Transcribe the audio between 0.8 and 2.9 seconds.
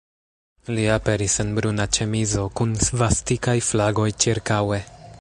aperis en bruna ĉemizo, kun